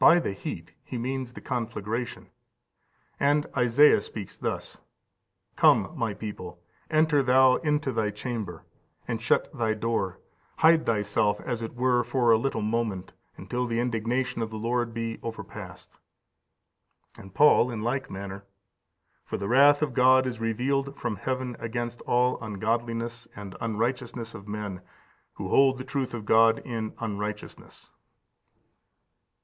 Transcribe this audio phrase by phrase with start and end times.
[0.01, 0.01] 15511551 Ps.
[0.01, 0.01] xix.
[0.01, 0.01] 6.
[0.01, 2.29] By the heat he means the conflagration.
[3.19, 4.79] And Esaias speaks thus:
[5.55, 8.63] "Come, my people, enter thou into thy chamber,
[9.07, 10.19] (and) shut thy door:
[10.57, 14.91] hide thyself as it were for a little moment, until the indignation of the Lord
[14.91, 17.13] be overpast."15521552 Isa.
[17.13, 17.13] xxvi.
[17.13, 17.21] 20.
[17.21, 18.43] And Paul in like manner:
[19.23, 24.47] "For the wrath of God is revealed from heaven against all ungodliness and unrighteousness of
[24.47, 24.81] men,
[25.33, 27.91] who hold the truth of God in unrighteousness."